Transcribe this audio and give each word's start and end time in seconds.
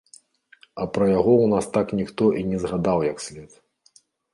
А 0.85 0.87
пра 0.95 1.05
яго 1.11 1.33
ў 1.41 1.53
нас 1.53 1.65
так 1.77 1.87
ніхто 2.03 2.33
і 2.43 2.45
не 2.51 2.57
згадаў 2.67 3.09
як 3.13 3.17
след. 3.31 3.51